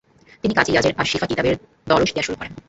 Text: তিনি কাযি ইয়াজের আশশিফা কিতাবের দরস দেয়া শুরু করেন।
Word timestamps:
তিনি 0.43 0.53
কাযি 0.53 0.71
ইয়াজের 0.71 0.93
আশশিফা 0.97 1.27
কিতাবের 1.27 1.55
দরস 1.87 2.09
দেয়া 2.13 2.25
শুরু 2.27 2.37
করেন। 2.39 2.53